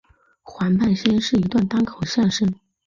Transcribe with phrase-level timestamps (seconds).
[0.41, 2.51] 黄半仙是一段单口相声。